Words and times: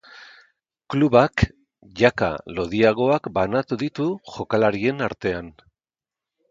Klubak 0.93 1.43
jaka 2.01 2.31
lodiagoak 2.55 3.31
banatu 3.39 3.81
ditu 3.85 4.09
jokalarien 4.35 5.07
artean. 5.11 5.55